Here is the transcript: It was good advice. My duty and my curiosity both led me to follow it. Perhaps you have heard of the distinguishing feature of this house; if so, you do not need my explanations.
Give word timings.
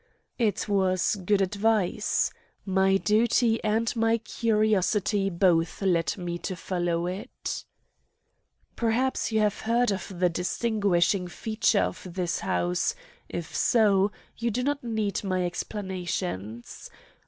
It 0.39 0.67
was 0.67 1.15
good 1.15 1.41
advice. 1.43 2.33
My 2.65 2.97
duty 2.97 3.63
and 3.63 3.95
my 3.95 4.17
curiosity 4.17 5.29
both 5.29 5.79
led 5.79 6.17
me 6.17 6.39
to 6.39 6.55
follow 6.55 7.05
it. 7.05 7.63
Perhaps 8.75 9.31
you 9.31 9.41
have 9.41 9.59
heard 9.59 9.91
of 9.91 10.11
the 10.19 10.27
distinguishing 10.27 11.27
feature 11.27 11.81
of 11.81 12.15
this 12.15 12.39
house; 12.39 12.95
if 13.29 13.55
so, 13.55 14.11
you 14.39 14.49
do 14.49 14.63
not 14.63 14.83
need 14.83 15.23
my 15.23 15.45
explanations. 15.45 16.89